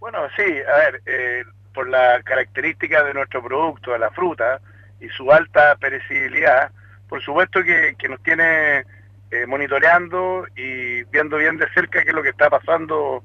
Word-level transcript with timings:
Bueno, 0.00 0.28
sí, 0.36 0.42
a 0.42 0.76
ver, 0.78 1.02
eh, 1.06 1.44
por 1.74 1.88
la 1.88 2.22
característica 2.22 3.02
de 3.02 3.14
nuestro 3.14 3.42
producto, 3.42 3.92
de 3.92 3.98
la 3.98 4.10
fruta, 4.10 4.60
y 5.00 5.08
su 5.08 5.30
alta 5.32 5.76
perecibilidad, 5.76 6.70
por 7.08 7.22
supuesto 7.22 7.62
que, 7.62 7.96
nos 8.08 8.22
tiene 8.22 8.84
eh, 9.30 9.46
monitoreando 9.46 10.46
y 10.56 11.02
viendo 11.04 11.36
bien 11.36 11.56
de 11.56 11.68
cerca 11.72 12.02
qué 12.02 12.10
es 12.10 12.14
lo 12.14 12.22
que 12.22 12.30
está 12.30 12.48
pasando 12.48 13.22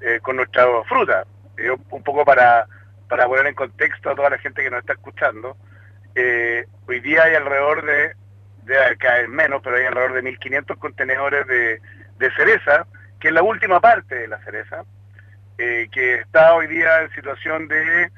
eh, 0.00 0.20
con 0.22 0.36
nuestra 0.36 0.64
fruta. 0.88 1.26
un 1.90 2.02
poco 2.02 2.24
para, 2.24 2.66
para 3.08 3.26
poner 3.26 3.46
en 3.46 3.54
contexto 3.54 4.10
a 4.10 4.14
toda 4.14 4.30
la 4.30 4.38
gente 4.38 4.62
que 4.62 4.70
nos 4.70 4.80
está 4.80 4.94
escuchando, 4.94 5.56
hoy 6.86 7.00
día 7.00 7.24
hay 7.24 7.34
alrededor 7.34 7.84
de, 7.84 8.14
de 8.64 8.96
caer 8.98 9.28
menos, 9.28 9.60
pero 9.62 9.76
hay 9.76 9.86
alrededor 9.86 10.22
de 10.22 10.30
1.500 10.30 10.78
contenedores 10.78 11.46
de, 11.46 11.80
de 12.18 12.30
cereza, 12.34 12.86
que 13.18 13.28
es 13.28 13.34
la 13.34 13.42
última 13.42 13.80
parte 13.80 14.14
de 14.14 14.28
la 14.28 14.38
cereza, 14.44 14.84
eh, 15.58 15.88
que 15.92 16.14
está 16.16 16.54
hoy 16.54 16.66
día 16.66 17.02
en 17.02 17.10
situación 17.12 17.68
de 17.68 18.10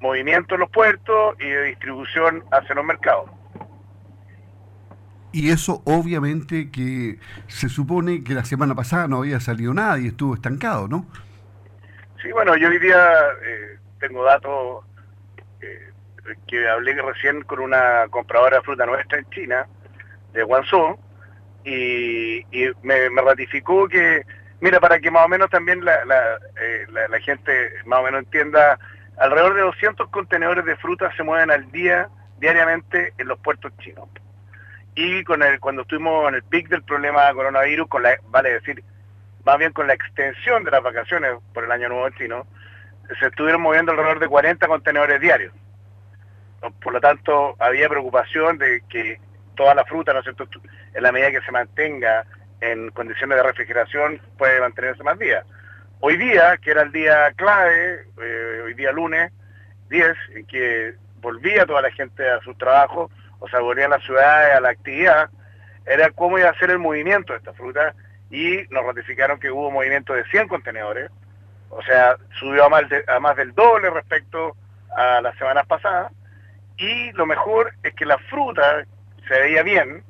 movimiento 0.00 0.54
en 0.54 0.60
los 0.60 0.70
puertos 0.70 1.36
y 1.38 1.48
de 1.48 1.62
distribución 1.64 2.44
hacia 2.50 2.74
los 2.74 2.84
mercados. 2.84 3.30
Y 5.32 5.50
eso 5.50 5.82
obviamente 5.84 6.70
que 6.70 7.18
se 7.46 7.68
supone 7.68 8.24
que 8.24 8.32
la 8.32 8.44
semana 8.44 8.74
pasada 8.74 9.06
no 9.06 9.18
había 9.18 9.38
salido 9.38 9.74
nada 9.74 9.98
y 9.98 10.06
estuvo 10.06 10.34
estancado, 10.34 10.88
¿no? 10.88 11.06
Sí, 12.22 12.32
bueno, 12.32 12.56
yo 12.56 12.68
hoy 12.68 12.78
día 12.78 13.12
eh, 13.44 13.78
tengo 14.00 14.24
datos 14.24 14.84
eh, 15.60 15.92
que 16.46 16.66
hablé 16.66 16.94
recién 17.02 17.42
con 17.42 17.60
una 17.60 18.06
compradora 18.08 18.56
de 18.56 18.62
fruta 18.62 18.86
nuestra 18.86 19.18
en 19.18 19.28
China, 19.28 19.66
de 20.32 20.42
Guangzhou, 20.42 20.98
y, 21.66 22.42
me, 22.82 23.08
ratificó 23.22 23.88
que, 23.88 24.22
mira, 24.60 24.80
para 24.80 24.98
que 25.00 25.10
más 25.10 25.24
o 25.24 25.28
menos 25.28 25.50
también 25.50 25.84
la, 25.84 25.94
eh, 26.60 26.86
la, 26.90 27.08
la, 27.08 27.20
gente 27.20 27.52
más 27.84 28.00
o 28.00 28.02
menos 28.04 28.24
entienda, 28.24 28.78
alrededor 29.18 29.54
de 29.54 29.62
200 29.62 30.08
contenedores 30.10 30.64
de 30.64 30.76
fruta 30.76 31.14
se 31.16 31.22
mueven 31.22 31.50
al 31.50 31.70
día, 31.72 32.08
diariamente, 32.38 33.12
en 33.18 33.28
los 33.28 33.38
puertos 33.38 33.72
chinos. 33.78 34.08
Y 34.94 35.24
con 35.24 35.42
el, 35.42 35.60
cuando 35.60 35.82
estuvimos 35.82 36.28
en 36.28 36.36
el 36.36 36.42
pic 36.42 36.68
del 36.68 36.82
problema 36.82 37.32
coronavirus, 37.34 37.88
con 37.88 38.02
la, 38.02 38.16
vale 38.28 38.50
decir, 38.50 38.82
más 39.44 39.58
bien 39.58 39.72
con 39.72 39.86
la 39.86 39.94
extensión 39.94 40.64
de 40.64 40.70
las 40.70 40.82
vacaciones 40.82 41.32
por 41.52 41.64
el 41.64 41.70
año 41.70 41.88
nuevo 41.88 42.08
chino, 42.10 42.46
se 43.20 43.26
estuvieron 43.26 43.60
moviendo 43.60 43.92
alrededor 43.92 44.18
de 44.18 44.28
40 44.28 44.66
contenedores 44.66 45.20
diarios. 45.20 45.52
Por 46.82 46.92
lo 46.92 47.00
tanto, 47.00 47.54
había 47.58 47.88
preocupación 47.88 48.58
de 48.58 48.82
que 48.88 49.20
toda 49.54 49.74
la 49.74 49.84
fruta, 49.84 50.12
¿no 50.12 50.20
es 50.20 50.24
cierto?, 50.24 50.48
en 50.94 51.02
la 51.02 51.12
medida 51.12 51.30
que 51.30 51.42
se 51.42 51.52
mantenga 51.52 52.24
en 52.60 52.90
condiciones 52.90 53.36
de 53.36 53.42
refrigeración, 53.42 54.20
puede 54.38 54.60
mantenerse 54.60 55.02
más 55.02 55.18
días. 55.18 55.44
Hoy 56.00 56.16
día, 56.16 56.56
que 56.58 56.70
era 56.70 56.82
el 56.82 56.92
día 56.92 57.32
clave, 57.36 58.06
eh, 58.22 58.62
hoy 58.64 58.74
día 58.74 58.92
lunes 58.92 59.32
10, 59.88 60.16
en 60.34 60.46
que 60.46 60.94
volvía 61.20 61.66
toda 61.66 61.82
la 61.82 61.90
gente 61.90 62.28
a 62.28 62.40
su 62.40 62.54
trabajo, 62.54 63.10
o 63.38 63.48
sea, 63.48 63.60
volvían 63.60 63.90
las 63.90 64.02
ciudades 64.04 64.56
a 64.56 64.60
la 64.60 64.70
actividad, 64.70 65.30
era 65.86 66.10
cómo 66.10 66.38
iba 66.38 66.50
a 66.50 66.58
ser 66.58 66.70
el 66.70 66.78
movimiento 66.78 67.32
de 67.32 67.38
esta 67.38 67.52
fruta 67.52 67.94
y 68.30 68.62
nos 68.70 68.84
ratificaron 68.84 69.38
que 69.38 69.50
hubo 69.50 69.70
movimiento 69.70 70.12
de 70.12 70.24
100 70.24 70.48
contenedores, 70.48 71.10
o 71.70 71.82
sea, 71.82 72.16
subió 72.38 72.64
a 72.64 72.68
más, 72.68 72.84
a 73.06 73.20
más 73.20 73.36
del 73.36 73.54
doble 73.54 73.90
respecto 73.90 74.56
a 74.96 75.20
las 75.20 75.36
semanas 75.38 75.66
pasadas, 75.66 76.12
y 76.76 77.12
lo 77.12 77.26
mejor 77.26 77.72
es 77.82 77.94
que 77.94 78.04
la 78.04 78.18
fruta 78.18 78.84
se 79.26 79.40
veía 79.40 79.62
bien, 79.62 80.02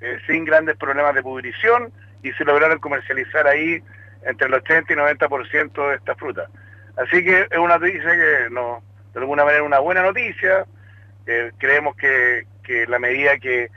eh, 0.00 0.18
sin 0.26 0.44
grandes 0.44 0.76
problemas 0.76 1.14
de 1.14 1.22
pudrición, 1.22 1.92
y 2.22 2.32
se 2.32 2.44
lograron 2.44 2.78
comercializar 2.78 3.46
ahí 3.46 3.82
entre 4.24 4.48
el 4.48 4.54
80 4.54 4.92
y 4.92 4.96
90% 4.96 5.88
de 5.88 5.96
esta 5.96 6.14
fruta. 6.14 6.48
Así 6.96 7.24
que 7.24 7.46
es 7.50 7.58
una 7.58 7.78
noticia 7.78 8.10
que 8.10 8.50
no, 8.50 8.82
de 9.14 9.20
alguna 9.20 9.44
manera 9.44 9.62
una 9.62 9.78
buena 9.78 10.02
noticia. 10.02 10.66
Eh, 11.26 11.52
creemos 11.58 11.96
que, 11.96 12.46
que 12.62 12.86
la 12.86 12.98
medida 12.98 13.38
que 13.38 13.70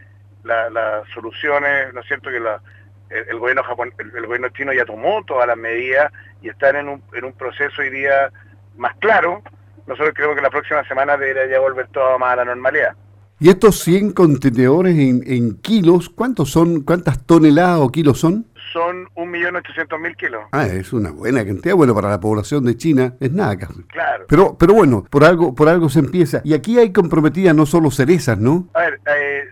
las 0.44 1.08
soluciones, 1.14 1.94
¿no 1.94 2.02
es 2.02 2.08
cierto?, 2.08 2.30
que 2.30 2.38
el, 2.38 3.40
gobierno 3.40 3.64
Japón, 3.64 3.94
el, 3.98 4.26
gobierno 4.26 4.50
chino 4.50 4.74
ya 4.74 4.86
tomó 4.86 5.24
todas 5.24 5.48
las 5.48 5.58
medidas 5.58 6.12
y 6.42 6.50
están 6.50 6.76
en 6.76 6.90
un, 6.90 7.04
en 7.14 7.26
un 7.26 7.34
proceso 7.34 7.82
hoy 7.82 7.90
día 7.90 8.30
más 8.76 8.96
claro. 8.96 9.42
Nosotros 9.88 10.14
creemos 10.14 10.36
que 10.36 10.42
la 10.42 10.50
próxima 10.50 10.84
semana 10.86 11.16
debería 11.16 11.46
ya 11.46 11.60
volver 11.60 11.88
todo 11.88 12.20
más 12.20 12.34
a 12.34 12.38
la 12.38 12.46
normalidad. 12.46 12.96
¿Y 13.40 13.50
estos 13.50 13.80
100 13.80 14.12
contenedores 14.12 14.98
en, 14.98 15.24
en 15.26 15.56
kilos, 15.56 16.10
cuántos 16.10 16.52
son, 16.52 16.82
cuántas 16.82 17.26
toneladas 17.26 17.80
o 17.80 17.92
kilos 17.92 18.20
son? 18.20 18.46
son 18.74 19.06
1.800.000 19.16 20.16
kilos. 20.18 20.42
Ah, 20.52 20.66
es 20.66 20.92
una 20.92 21.12
buena 21.12 21.46
cantidad. 21.46 21.76
Bueno, 21.76 21.94
para 21.94 22.10
la 22.10 22.20
población 22.20 22.66
de 22.66 22.76
China 22.76 23.14
es 23.20 23.32
nada 23.32 23.56
casi. 23.56 23.84
Claro. 23.84 24.26
Pero, 24.28 24.58
pero 24.58 24.74
bueno, 24.74 25.06
por 25.10 25.24
algo, 25.24 25.54
por 25.54 25.70
algo 25.70 25.90
se 25.90 26.00
empieza. 26.00 26.42
Y 26.44 26.54
aquí 26.54 26.80
hay 26.80 26.92
comprometidas 26.92 27.56
no 27.56 27.68
solo 27.68 27.92
cerezas, 27.92 28.40
¿no? 28.40 28.68
A 28.74 28.80
ver, 28.80 29.00
eh, 29.06 29.44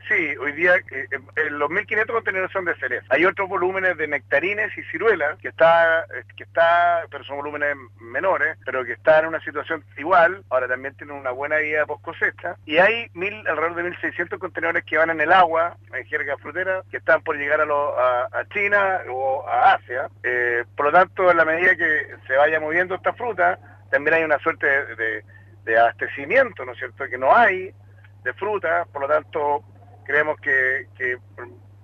día 0.62 0.76
eh, 0.76 1.08
eh, 1.12 1.50
los 1.52 1.70
1.500 1.70 2.06
contenedores 2.08 2.52
son 2.52 2.66
de 2.66 2.76
cereza. 2.76 3.06
Hay 3.10 3.26
otros 3.26 3.50
volúmenes 3.50 3.98
de 3.98 4.08
nectarines 4.08 4.76
y 4.78 4.84
ciruelas 4.84 5.38
que 5.40 5.50
está, 5.50 6.06
que 6.36 6.44
está, 6.44 7.06
pero 7.10 7.24
son 7.24 7.38
volúmenes 7.38 7.76
menores, 8.00 8.58
pero 8.66 8.86
que 8.86 8.94
están 8.94 9.24
en 9.24 9.30
una 9.30 9.42
situación 9.42 9.84
igual. 9.98 10.44
Ahora 10.50 10.68
también 10.68 10.96
tienen 10.96 11.16
una 11.16 11.32
buena 11.32 11.58
vida 11.58 11.86
post 11.86 12.04
cosecha. 12.04 12.56
Y 12.66 12.78
hay 12.78 13.10
mil, 13.14 13.34
alrededor 13.48 13.76
de 13.76 13.92
1.600 13.92 14.40
contenedores 14.40 14.84
que 14.86 14.98
van 14.98 15.10
en 15.10 15.22
el 15.22 15.32
agua, 15.32 15.78
en 15.94 16.06
jerga 16.06 16.38
frutera, 16.38 16.84
que 16.90 16.98
están 16.98 17.22
por 17.22 17.38
llegar 17.38 17.62
a, 17.62 17.66
lo, 17.66 18.00
a, 18.00 18.26
a 18.26 18.46
China 18.54 19.02
a 19.48 19.74
Asia. 19.74 20.10
Eh, 20.24 20.64
por 20.76 20.88
lo 20.88 20.92
tanto, 20.92 21.30
en 21.30 21.38
la 21.38 21.46
medida 21.46 21.76
que 21.76 22.08
se 22.28 22.36
vaya 22.36 22.60
moviendo 22.60 22.96
esta 22.96 23.14
fruta, 23.14 23.60
también 23.90 24.16
hay 24.16 24.24
una 24.24 24.40
suerte 24.40 24.68
de, 24.68 25.24
abastecimiento, 25.78 26.66
¿no 26.66 26.74
es 26.74 26.80
cierto?, 26.80 27.08
que 27.08 27.18
no 27.18 27.34
hay 27.34 27.72
de 28.24 28.34
fruta, 28.34 28.86
por 28.92 29.04
lo 29.04 29.08
tanto, 29.08 29.64
creemos 30.12 30.40
que, 30.42 30.88
que 30.98 31.16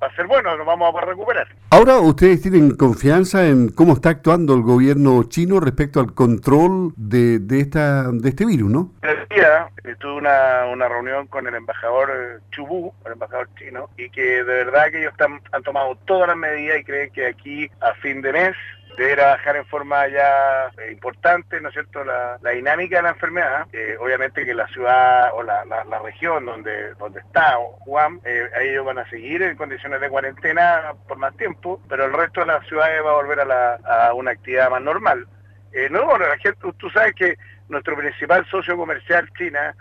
va 0.02 0.08
a 0.08 0.16
ser 0.16 0.28
bueno, 0.28 0.56
nos 0.58 0.68
vamos 0.68 0.90
a 0.90 0.92
poder 0.92 1.08
recuperar. 1.10 1.48
Ahora 1.70 1.98
ustedes 1.98 2.42
tienen 2.42 2.76
confianza 2.76 3.48
en 3.48 3.70
cómo 3.70 3.94
está 3.94 4.10
actuando 4.10 4.54
el 4.54 4.62
gobierno 4.62 5.24
chino 5.24 5.60
respecto 5.60 6.00
al 6.00 6.14
control 6.14 6.94
de, 6.98 7.40
de, 7.40 7.60
esta, 7.62 8.12
de 8.12 8.30
este 8.30 8.46
virus, 8.46 8.70
¿no? 8.70 8.92
El 9.02 9.28
día 9.30 9.70
eh, 9.84 9.96
tuve 10.00 10.18
una, 10.18 10.66
una 10.72 10.88
reunión 10.88 11.28
con 11.28 11.48
el 11.48 11.56
embajador 11.56 12.10
eh, 12.12 12.40
Chubu, 12.52 12.94
el 13.06 13.14
embajador 13.14 13.50
chino, 13.58 13.90
y 13.98 14.10
que 14.10 14.22
de 14.22 14.44
verdad 14.44 14.92
que 14.92 15.00
ellos 15.00 15.12
están, 15.14 15.40
han 15.52 15.64
tomado 15.64 15.98
todas 16.06 16.28
las 16.28 16.38
medidas 16.38 16.80
y 16.80 16.84
creen 16.84 17.12
que 17.12 17.28
aquí 17.28 17.72
a 17.82 17.94
fin 17.96 18.22
de 18.22 18.34
mes 18.34 18.56
deberá 18.98 19.28
bajar 19.28 19.56
en 19.56 19.66
forma 19.68 20.08
ya 20.08 20.72
eh, 20.80 20.92
importante, 20.92 21.62
¿no 21.62 21.70
es 21.70 21.74
cierto?, 21.74 22.04
la, 22.04 22.40
dinámica 22.52 22.98
de 22.98 23.04
la 23.04 23.10
enfermedad. 23.10 23.68
Eh, 23.72 23.96
obviamente 24.00 24.44
que 24.44 24.54
la 24.56 24.68
ciudad 24.70 25.30
o 25.36 25.44
la, 25.44 25.64
la, 25.66 26.00
región 26.00 26.46
donde, 26.46 26.96
donde 26.96 27.20
está 27.20 27.56
Juan, 27.80 28.20
eh, 28.26 28.50
ellos 28.62 28.84
van 28.84 28.98
a 28.98 29.10
seguir 29.10 29.44
en 29.44 29.56
condiciones 29.56 30.02
de 30.02 30.10
cuarentena 30.10 30.94
por 31.08 31.18
más 31.18 31.36
tiempo, 31.38 31.80
pero 31.88 32.06
el 32.06 32.14
resto 32.14 32.40
de 32.42 32.48
las 32.48 32.66
ciudades 32.68 33.06
va 33.06 33.12
a 33.12 33.22
volver 33.22 33.40
a, 33.42 33.46
la, 33.46 33.76
a 33.76 34.14
una 34.14 34.32
actividad 34.32 34.72
más 34.72 34.82
normal. 34.82 35.28
Eh, 35.74 35.90
no, 35.92 36.06
bueno, 36.06 36.28
la 36.28 36.38
gente, 36.38 36.60
tú 36.78 36.90
sabes 36.90 37.14
que 37.14 37.38
nuestro 37.70 37.96
principal 37.96 38.46
socio 38.50 38.76
comercial, 38.76 39.30
China, 39.38 39.76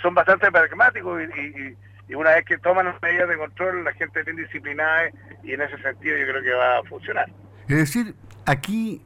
son 0.00 0.14
bastante 0.14 0.50
pragmáticos 0.50 1.20
y, 1.22 1.76
y 2.08 2.14
una 2.14 2.30
vez 2.30 2.44
que 2.44 2.58
toman 2.58 2.86
las 2.86 3.02
medidas 3.02 3.28
de 3.28 3.36
control, 3.36 3.84
la 3.84 3.92
gente 3.92 4.20
es 4.20 4.26
bien 4.26 4.36
disciplinada 4.36 5.10
y 5.42 5.52
en 5.52 5.62
ese 5.62 5.76
sentido 5.78 6.16
yo 6.16 6.26
creo 6.26 6.42
que 6.42 6.52
va 6.52 6.78
a 6.78 6.82
funcionar. 6.84 7.28
Es 7.68 7.76
decir, 7.76 8.14
aquí 8.46 9.02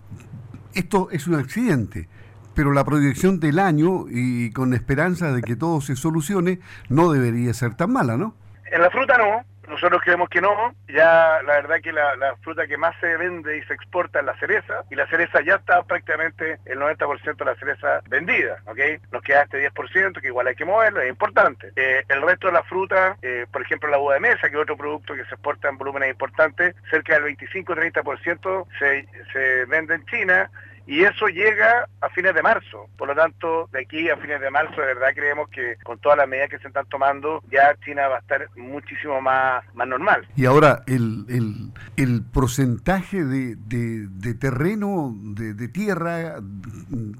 esto 0.74 1.08
es 1.10 1.26
un 1.26 1.34
accidente, 1.34 2.08
pero 2.54 2.72
la 2.72 2.84
proyección 2.84 3.40
del 3.40 3.58
año 3.58 4.06
y 4.08 4.50
con 4.52 4.74
esperanza 4.74 5.32
de 5.32 5.42
que 5.42 5.56
todo 5.56 5.80
se 5.80 5.96
solucione 5.96 6.60
no 6.88 7.12
debería 7.12 7.52
ser 7.54 7.74
tan 7.74 7.92
mala, 7.92 8.16
¿no? 8.16 8.34
En 8.72 8.82
la 8.82 8.90
fruta 8.90 9.16
no, 9.18 9.44
nosotros 9.68 10.00
creemos 10.02 10.28
que 10.28 10.40
no. 10.40 10.74
Ya 10.88 11.40
la 11.44 11.54
verdad 11.54 11.80
que 11.82 11.92
la, 11.92 12.36
fruta 12.42 12.66
que 12.66 12.76
más 12.76 12.94
se 13.00 13.16
vende 13.16 13.58
y 13.58 13.62
se 13.62 13.74
exporta 13.74 14.20
es 14.20 14.24
la 14.24 14.38
cereza. 14.38 14.84
Y 14.90 14.94
la 14.94 15.06
cereza 15.08 15.40
ya 15.42 15.56
está 15.56 15.82
prácticamente 15.82 16.58
el 16.64 16.78
90% 16.78 17.36
de 17.36 17.44
la 17.44 17.54
cereza 17.56 18.00
vendida. 18.08 18.58
¿ok? 18.66 18.78
Nos 19.12 19.22
queda 19.22 19.42
este 19.42 19.70
10% 19.70 20.20
que 20.20 20.28
igual 20.28 20.46
hay 20.46 20.54
que 20.54 20.64
moverlo, 20.64 21.00
es 21.00 21.08
importante. 21.08 21.72
Eh, 21.76 22.04
el 22.08 22.22
resto 22.22 22.48
de 22.48 22.52
la 22.52 22.62
fruta, 22.64 23.16
eh, 23.22 23.46
por 23.50 23.62
ejemplo 23.62 23.88
la 23.90 23.98
uva 23.98 24.14
de 24.14 24.20
mesa, 24.20 24.48
que 24.48 24.56
es 24.56 24.62
otro 24.62 24.76
producto 24.76 25.14
que 25.14 25.24
se 25.24 25.34
exporta 25.34 25.68
en 25.68 25.78
volúmenes 25.78 26.10
importantes, 26.10 26.74
cerca 26.90 27.18
del 27.18 27.36
25-30% 27.36 28.66
se, 28.78 29.06
se 29.32 29.64
vende 29.66 29.94
en 29.94 30.06
China 30.06 30.50
y 30.86 31.02
eso 31.02 31.26
llega 31.26 31.88
a 32.00 32.08
fines 32.10 32.34
de 32.34 32.42
marzo. 32.42 32.88
Por 32.96 33.08
lo 33.08 33.14
tanto, 33.14 33.68
de 33.72 33.80
aquí 33.80 34.08
a 34.08 34.16
fines 34.16 34.40
de 34.40 34.50
marzo, 34.50 34.80
de 34.80 34.86
verdad 34.86 35.08
creemos 35.14 35.48
que 35.50 35.76
con 35.82 35.98
todas 35.98 36.18
las 36.18 36.28
medidas 36.28 36.50
que 36.50 36.58
se 36.58 36.68
están 36.68 36.86
tomando, 36.86 37.42
ya 37.50 37.74
China 37.84 38.08
va 38.08 38.16
a 38.16 38.20
estar 38.20 38.48
muchísimo 38.56 39.20
más, 39.20 39.64
más 39.74 39.88
normal. 39.88 40.26
Y 40.36 40.46
ahora, 40.46 40.82
el, 40.86 41.26
el, 41.28 41.72
el 41.96 42.22
porcentaje 42.32 43.24
de, 43.24 43.56
de, 43.56 44.34
terreno, 44.34 45.12
de, 45.12 45.54
de, 45.54 45.68
tierra 45.68 46.36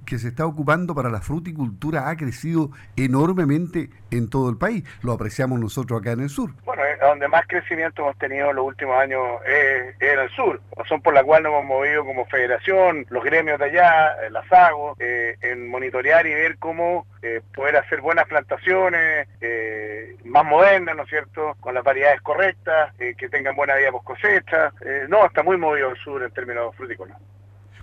que 0.07 0.19
se 0.19 0.29
está 0.29 0.47
ocupando 0.47 0.95
para 0.95 1.11
la 1.11 1.21
fruticultura 1.21 2.09
ha 2.09 2.17
crecido 2.17 2.71
enormemente 2.97 3.91
en 4.11 4.31
todo 4.31 4.49
el 4.51 4.57
país. 4.57 4.85
Lo 5.03 5.13
apreciamos 5.13 5.59
nosotros 5.59 6.01
acá 6.01 6.13
en 6.13 6.21
el 6.21 6.29
sur. 6.29 6.51
Bueno, 6.65 6.83
donde 7.07 7.29
más 7.29 7.47
crecimiento 7.47 8.03
hemos 8.03 8.19
tenido 8.19 8.51
en 8.51 8.57
los 8.57 8.67
últimos 8.67 8.97
años 8.99 9.21
es, 9.47 9.95
en 10.01 10.19
el 10.19 10.31
sur, 10.31 10.61
razón 10.77 11.01
por 11.03 11.15
la 11.15 11.25
cual 11.25 11.43
nos 11.43 11.53
hemos 11.53 11.65
movido 11.65 12.05
como 12.05 12.27
federación, 12.27 13.07
los 13.11 13.25
gremios 13.25 13.56
vecinos 13.57 13.59
de 13.59 13.65
allá, 13.65 14.31
la 14.31 14.49
SAGO, 14.49 14.97
en 14.99 15.69
monitorear 15.69 16.27
y 16.27 16.35
ver 16.35 16.59
cómo 16.59 17.07
poder 17.55 17.77
hacer 17.77 18.01
buenas 18.01 18.27
plantaciones, 18.27 19.29
más 20.25 20.45
modernas, 20.45 20.97
¿no 20.97 21.03
es 21.03 21.09
cierto?, 21.09 21.57
con 21.61 21.75
las 21.75 21.85
variedades 21.85 22.21
correctas, 22.23 22.95
que 22.97 23.29
tengan 23.29 23.57
buena 23.57 23.77
vida 23.77 23.93
post 23.93 24.07
cosecha. 24.07 24.73
no, 25.09 25.27
está 25.27 25.43
muy 25.43 25.57
movido 25.57 25.91
el 25.91 25.97
sur 25.99 26.23
en 26.23 26.31
términos 26.31 26.75
frutícolas. 26.77 27.17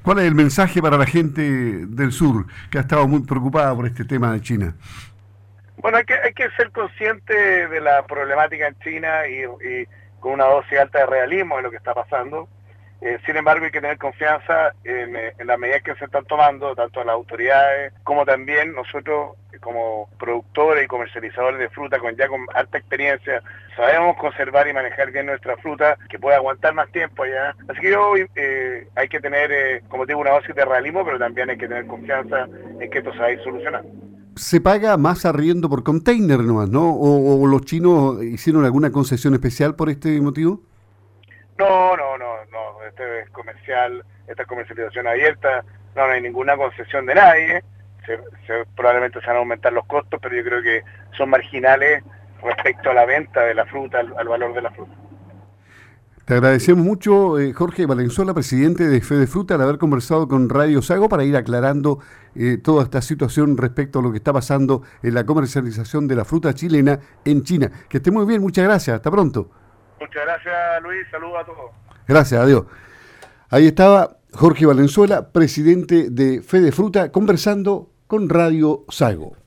¿Cuál 0.04 0.20
es 0.20 0.26
el 0.26 0.36
mensaje 0.36 0.82
para 0.82 0.98
la 0.98 1.06
gente 1.06 1.42
del 1.42 2.12
sur 2.12 2.46
que 2.70 2.78
ha 2.78 2.82
estado 2.82 3.08
muy 3.08 3.22
preocupada 3.22 3.74
por 3.74 3.86
este 3.86 4.04
tema 4.04 4.34
de 4.34 4.42
China? 4.42 4.76
Bueno, 5.78 5.98
hay 5.98 6.04
que, 6.04 6.14
hay 6.14 6.34
que 6.34 6.50
ser 6.58 6.72
consciente 6.72 7.34
de 7.68 7.80
la 7.80 8.06
problemática 8.06 8.68
en 8.68 8.78
China 8.80 9.28
y, 9.28 9.86
con 10.20 10.34
una 10.34 10.46
dosis 10.46 10.78
alta 10.78 11.00
de 11.00 11.06
realismo 11.06 11.58
de 11.58 11.64
lo 11.64 11.72
que 11.72 11.78
está 11.78 11.94
pasando. 11.94 12.50
Eh, 13.04 13.20
sin 13.26 13.36
embargo, 13.36 13.66
hay 13.66 13.72
que 13.72 13.82
tener 13.82 13.98
confianza 13.98 14.74
en, 14.84 15.16
en, 15.16 15.48
las 15.48 15.60
medidas 15.60 15.84
que 15.84 15.94
se 15.96 16.06
están 16.06 16.26
tomando, 16.26 16.74
tanto 16.74 17.04
las 17.04 17.14
autoridades 17.14 17.94
como 18.04 18.26
también 18.26 18.74
nosotros 18.74 19.36
como 19.64 20.10
productores 20.20 20.86
y 20.86 20.88
comercializadores 20.88 21.60
de 21.60 21.70
fruta 21.70 22.00
con 22.00 22.16
ya 22.16 22.28
con 22.28 22.42
alta 22.54 22.78
experiencia, 22.78 23.42
sabemos 23.76 24.18
conservar 24.18 24.68
y 24.68 24.74
manejar 24.74 25.12
bien 25.12 25.26
nuestra 25.26 25.58
fruta 25.58 25.98
que 26.10 26.20
puede 26.20 26.36
aguantar 26.36 26.74
más 26.74 26.92
tiempo 26.92 27.24
allá. 27.24 27.56
Así 27.70 27.82
que 27.82 27.96
hoy 27.96 28.26
eh, 28.36 28.88
hay 28.96 29.08
que 29.08 29.20
tener, 29.20 29.52
eh, 29.52 29.84
como 29.90 30.06
digo, 30.06 30.20
una 30.20 30.32
dosis 30.32 30.56
de 30.56 30.66
realismo, 30.66 31.04
pero 31.06 31.18
también 31.18 31.50
hay 31.50 31.58
que 31.58 31.68
tener 31.68 31.88
confianza 31.88 32.48
en 32.80 32.90
que 32.90 33.00
esto 33.00 33.12
se 33.14 33.20
va 33.20 33.26
a 33.26 33.32
ir 33.32 33.44
solucionando. 33.44 33.90
Se 34.36 34.62
paga 34.62 34.98
más 34.98 35.26
arriendo 35.26 35.70
por 35.70 35.84
container 35.84 36.40
nomás, 36.40 36.70
¿no? 36.70 36.92
¿O, 36.96 37.46
los 37.46 37.66
chinos 37.66 38.24
hicieron 38.24 38.66
alguna 38.66 38.92
concesión 38.92 39.34
especial 39.36 39.76
por 39.76 39.90
este 39.90 40.20
motivo? 40.22 40.62
No, 41.58 41.96
no, 41.96 42.18
no, 42.18 42.23
es 43.24 43.30
comercial, 43.32 44.04
esta 44.28 44.46
comercialización 44.46 45.08
abierta, 45.08 45.64
no, 45.96 46.08
no 46.08 46.14
hay 46.14 46.22
ninguna 46.22 46.56
concesión 46.56 47.06
de 47.06 47.16
nadie 47.16 47.64
se, 48.06 48.66
probablemente 48.76 49.20
se 49.22 49.28
van 49.28 49.38
a 49.38 49.40
aumentar 49.40 49.74
los 49.74 49.86
costos, 49.86 50.20
pero 50.22 50.36
yo 50.36 50.44
creo 50.44 50.62
que 50.62 50.84
son 51.18 51.30
marginales 51.30 52.04
respecto 52.44 52.90
a 52.90 52.94
la 52.94 53.06
venta 53.06 53.42
de 53.42 53.54
la 53.54 53.66
fruta, 53.66 54.00
al, 54.00 54.28
valor 54.28 54.54
de 54.54 54.62
la 54.62 54.72
fruta. 54.72 54.92
Te 56.26 56.36
agradecemos 56.36 56.86
mucho, 56.86 57.38
eh, 57.38 57.52
Jorge 57.52 57.86
Valenzuela, 57.86 58.34
presidente 58.34 58.88
de 58.88 59.02
Fede 59.02 59.28
Fruta, 59.28 59.56
al 59.56 59.62
haber 59.62 59.78
conversado 59.78 60.28
con 60.30 60.48
Radio 60.48 60.82
Sago 60.82 61.10
para 61.10 61.26
ir 61.26 61.36
aclarando 61.36 62.00
eh, 62.36 62.58
toda 62.58 62.84
esta 62.84 63.02
situación 63.02 63.58
respecto 63.58 64.00
a 64.00 64.02
lo 64.02 64.12
que 64.12 64.18
está 64.18 64.32
pasando 64.32 64.84
en 65.02 65.16
la 65.16 65.26
comercialización 65.26 66.08
de 66.08 66.16
la 66.16 66.24
fruta 66.24 66.54
chilena 66.54 67.00
en 67.26 67.44
China. 67.44 67.70
Que 67.90 67.98
esté 67.98 68.10
muy 68.10 68.26
bien, 68.26 68.42
muchas 68.42 68.64
gracias, 68.64 68.96
hasta 68.96 69.12
pronto. 69.12 69.50
Muchas 70.00 70.24
gracias, 70.24 70.82
Luis, 70.82 71.06
saludos 71.12 71.42
a 71.42 71.46
todos. 71.46 71.72
Gracias, 72.08 72.42
adiós. 72.42 72.66
Ahí 73.54 73.68
estaba 73.68 74.18
Jorge 74.32 74.66
Valenzuela, 74.66 75.32
presidente 75.32 76.10
de 76.10 76.42
Fede 76.42 76.72
Fruta, 76.72 77.12
conversando 77.12 77.92
con 78.08 78.28
Radio 78.28 78.84
Sago. 78.90 79.43